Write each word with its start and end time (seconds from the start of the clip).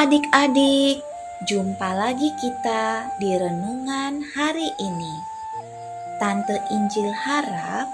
Adik-adik, 0.00 1.04
jumpa 1.44 1.92
lagi 1.92 2.32
kita 2.40 3.12
di 3.20 3.36
renungan 3.36 4.24
hari 4.32 4.72
ini. 4.80 5.14
Tante 6.16 6.56
Injil 6.72 7.12
harap 7.12 7.84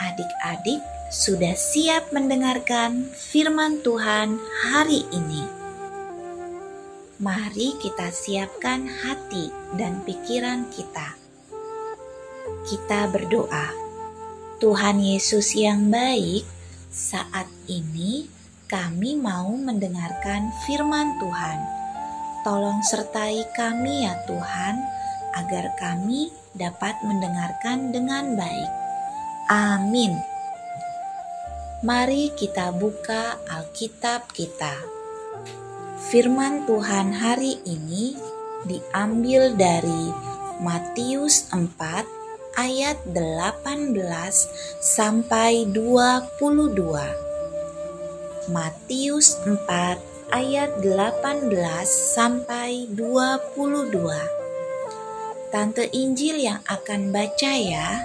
adik-adik 0.00 0.80
sudah 1.12 1.52
siap 1.52 2.16
mendengarkan 2.16 3.12
firman 3.12 3.84
Tuhan 3.84 4.40
hari 4.40 5.04
ini. 5.12 5.44
Mari 7.20 7.76
kita 7.76 8.08
siapkan 8.08 8.88
hati 8.88 9.52
dan 9.76 10.00
pikiran 10.08 10.64
kita. 10.72 11.12
Kita 12.64 13.04
berdoa, 13.12 13.68
Tuhan 14.64 14.96
Yesus 15.04 15.52
yang 15.52 15.92
baik, 15.92 16.48
saat 16.88 17.52
ini 17.68 18.39
kami 18.70 19.18
mau 19.18 19.50
mendengarkan 19.58 20.54
firman 20.62 21.18
Tuhan. 21.18 21.58
Tolong 22.46 22.78
sertai 22.86 23.42
kami 23.58 24.06
ya 24.06 24.14
Tuhan, 24.30 24.78
agar 25.34 25.74
kami 25.74 26.30
dapat 26.54 26.94
mendengarkan 27.02 27.90
dengan 27.90 28.38
baik. 28.38 28.70
Amin. 29.50 30.14
Mari 31.82 32.30
kita 32.38 32.70
buka 32.70 33.42
Alkitab 33.50 34.30
kita. 34.30 34.78
Firman 36.14 36.62
Tuhan 36.70 37.10
hari 37.10 37.58
ini 37.66 38.14
diambil 38.70 39.50
dari 39.58 40.14
Matius 40.62 41.50
4 41.50 42.06
ayat 42.54 43.02
18 43.02 43.98
sampai 44.78 45.66
22. 45.74 47.29
Matius 48.48 49.36
4 49.44 50.00
ayat 50.32 50.80
18 50.80 51.52
sampai 51.84 52.88
22. 52.88 54.00
Tante 55.52 55.84
Injil 55.92 56.40
yang 56.40 56.64
akan 56.64 57.12
baca 57.12 57.52
ya. 57.52 58.00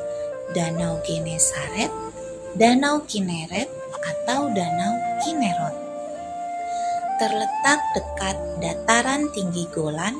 Danau 0.55 1.03
Genesaret, 1.03 1.91
Danau 2.55 3.03
Kineret, 3.03 3.67
atau 3.97 4.47
Danau 4.53 4.93
Kinerot. 5.23 5.75
Terletak 7.17 7.81
dekat 7.97 8.37
dataran 8.61 9.27
tinggi 9.33 9.65
Golan 9.73 10.15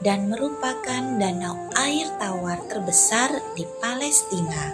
dan 0.00 0.32
merupakan 0.32 1.02
danau 1.20 1.68
air 1.76 2.08
tawar 2.16 2.58
terbesar 2.66 3.30
di 3.54 3.68
Palestina. 3.78 4.72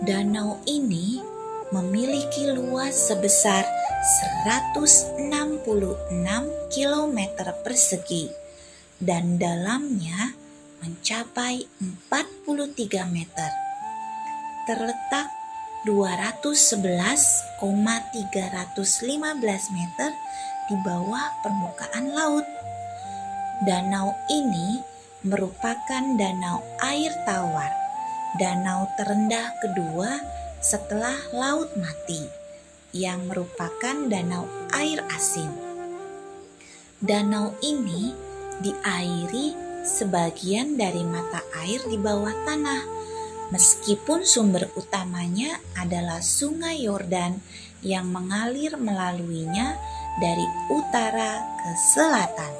Danau 0.00 0.58
ini 0.64 1.20
memiliki 1.70 2.50
luas 2.50 3.10
sebesar 3.10 3.62
166 4.46 5.62
km 6.70 7.18
persegi 7.62 8.26
dan 8.98 9.38
dalamnya 9.38 10.34
mencapai 10.82 11.62
43 11.78 13.06
meter. 13.14 13.50
Terletak 14.66 15.30
211,315 15.86 17.62
meter 19.72 20.10
di 20.68 20.76
bawah 20.84 21.26
permukaan 21.40 22.12
laut. 22.12 22.44
Danau 23.64 24.12
ini 24.28 24.82
merupakan 25.24 26.04
danau 26.16 26.64
air 26.80 27.12
tawar, 27.28 27.72
danau 28.40 28.88
terendah 28.96 29.52
kedua 29.60 30.16
setelah 30.60 31.16
Laut 31.32 31.72
Mati, 31.80 32.20
yang 32.92 33.24
merupakan 33.24 33.96
danau 34.12 34.44
air 34.76 35.00
asin. 35.08 35.48
Danau 37.00 37.56
ini 37.64 38.12
diairi 38.60 39.56
sebagian 39.88 40.76
dari 40.76 41.00
mata 41.00 41.40
air 41.64 41.80
di 41.88 41.96
bawah 41.96 42.36
tanah, 42.44 42.82
meskipun 43.48 44.28
sumber 44.28 44.68
utamanya 44.76 45.56
adalah 45.80 46.20
Sungai 46.20 46.84
Yordan 46.84 47.40
yang 47.80 48.12
mengalir 48.12 48.76
melaluinya 48.76 49.80
dari 50.20 50.44
utara 50.68 51.40
ke 51.56 51.72
selatan. 51.96 52.52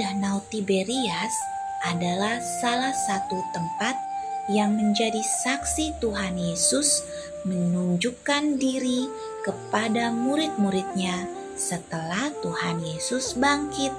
Danau 0.00 0.40
Tiberias 0.48 1.36
adalah 1.84 2.40
salah 2.40 2.92
satu 2.92 3.36
tempat 3.52 4.15
yang 4.50 4.78
menjadi 4.78 5.22
saksi 5.22 5.98
Tuhan 5.98 6.38
Yesus 6.38 7.02
menunjukkan 7.46 8.58
diri 8.58 9.10
kepada 9.42 10.10
murid-muridnya 10.10 11.26
setelah 11.54 12.30
Tuhan 12.42 12.82
Yesus 12.82 13.38
bangkit. 13.38 13.94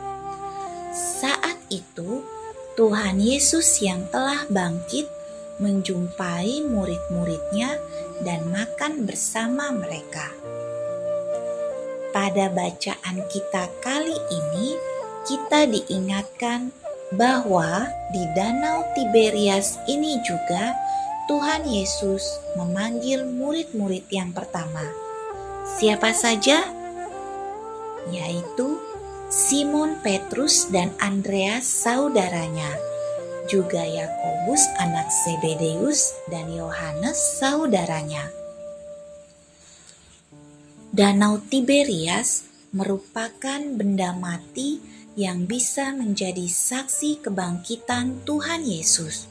Saat 0.93 1.59
itu, 1.71 2.23
Tuhan 2.77 3.17
Yesus 3.17 3.81
yang 3.81 4.05
telah 4.13 4.45
bangkit 4.47 5.09
menjumpai 5.57 6.61
murid-muridnya 6.69 7.81
dan 8.21 8.45
makan 8.53 9.09
bersama 9.09 9.73
mereka. 9.73 10.29
Pada 12.13 12.49
bacaan 12.53 13.17
kita 13.29 13.65
kali 13.81 14.15
ini, 14.29 14.77
kita 15.25 15.65
diingatkan 15.67 16.71
bahwa 17.15 17.87
di 18.11 18.23
Danau 18.35 18.83
Tiberias 18.91 19.79
ini 19.87 20.19
juga 20.27 20.75
Tuhan 21.27 21.63
Yesus 21.67 22.23
memanggil 22.59 23.23
murid-murid 23.27 24.07
yang 24.11 24.31
pertama. 24.35 24.83
Siapa 25.79 26.11
saja? 26.11 26.63
Yaitu 28.11 28.79
Simon 29.27 29.99
Petrus 29.99 30.71
dan 30.71 30.95
Andreas 31.03 31.67
saudaranya, 31.67 32.71
juga 33.51 33.83
Yakobus 33.83 34.63
anak 34.79 35.11
Zebedeus 35.11 36.15
dan 36.31 36.47
Yohanes 36.47 37.19
saudaranya. 37.39 38.31
Danau 40.95 41.43
Tiberias 41.43 42.47
merupakan 42.71 43.59
benda 43.75 44.15
mati 44.15 44.79
yang 45.17 45.49
bisa 45.49 45.97
menjadi 45.97 46.45
saksi 46.45 47.25
kebangkitan 47.25 48.21
Tuhan 48.21 48.61
Yesus. 48.61 49.25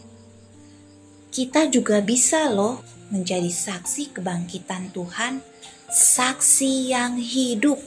Kita 1.30 1.70
juga 1.70 2.02
bisa 2.02 2.50
loh 2.50 2.82
menjadi 3.14 3.46
saksi 3.46 4.18
kebangkitan 4.18 4.90
Tuhan, 4.90 5.38
saksi 5.86 6.90
yang 6.90 7.22
hidup 7.22 7.78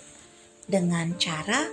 dengan 0.64 1.12
cara 1.20 1.68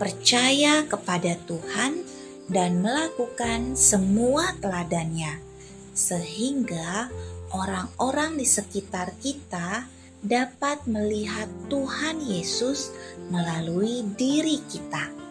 percaya 0.00 0.88
kepada 0.88 1.36
Tuhan 1.44 2.00
dan 2.48 2.80
melakukan 2.80 3.76
semua 3.76 4.56
teladannya, 4.56 5.44
sehingga 5.92 7.12
orang-orang 7.52 8.40
di 8.40 8.48
sekitar 8.48 9.12
kita 9.20 9.84
dapat 10.24 10.88
melihat 10.88 11.52
Tuhan 11.68 12.24
Yesus 12.24 12.96
melalui 13.28 14.08
diri 14.16 14.64
kita. 14.72 15.25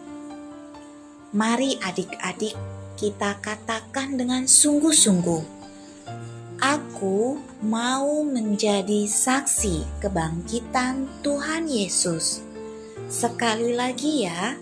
Mari, 1.36 1.76
adik-adik, 1.84 2.56
kita 2.96 3.36
katakan 3.44 4.16
dengan 4.16 4.48
sungguh-sungguh: 4.48 5.44
"Aku 6.64 7.36
mau 7.60 8.24
menjadi 8.24 9.04
saksi 9.04 10.00
kebangkitan 10.00 11.04
Tuhan 11.20 11.68
Yesus." 11.68 12.40
Sekali 13.12 13.76
lagi, 13.76 14.24
ya, 14.24 14.56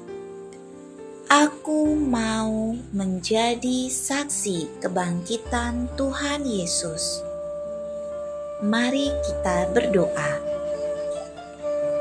aku 1.30 1.94
mau 1.94 2.74
menjadi 2.90 3.86
saksi 3.94 4.82
kebangkitan 4.82 5.94
Tuhan 5.94 6.42
Yesus. 6.42 7.22
Mari 8.66 9.14
kita 9.22 9.70
berdoa. 9.70 10.42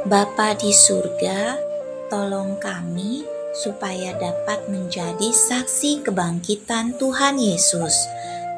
Bapa 0.08 0.56
di 0.56 0.72
surga, 0.72 1.60
tolong 2.08 2.56
kami 2.56 3.31
supaya 3.52 4.16
dapat 4.16 4.68
menjadi 4.72 5.28
saksi 5.32 6.04
kebangkitan 6.08 6.96
Tuhan 6.96 7.36
Yesus, 7.36 7.92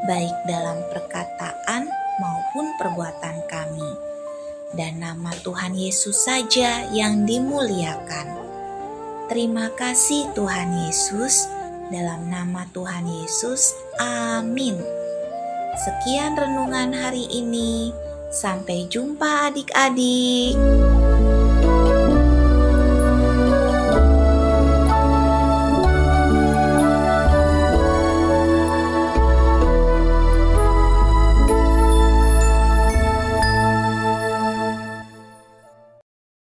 baik 0.07 0.35
dalam 0.47 0.79
perkataan 0.91 1.91
maupun 2.23 2.67
perbuatan 2.79 3.37
kami. 3.51 3.91
Dan 4.75 5.03
nama 5.03 5.31
Tuhan 5.43 5.75
Yesus 5.79 6.27
saja 6.27 6.87
yang 6.91 7.27
dimuliakan. 7.27 8.27
Terima 9.31 9.71
kasih 9.75 10.31
Tuhan 10.35 10.87
Yesus, 10.87 11.47
dalam 11.91 12.27
nama 12.27 12.67
Tuhan 12.75 13.07
Yesus, 13.07 13.75
amin. 14.03 14.79
Sekian 15.75 16.39
renungan 16.39 16.95
hari 16.95 17.27
ini. 17.31 17.91
Sampai 18.35 18.91
jumpa 18.91 19.51
adik-adik. 19.51 20.94